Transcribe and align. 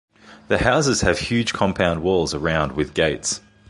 The 0.47 0.57
houses 0.57 1.01
have 1.01 1.19
huge 1.19 1.53
compound 1.53 2.01
walls 2.01 2.33
around 2.33 2.71
with 2.71 2.95
gates. 2.95 3.39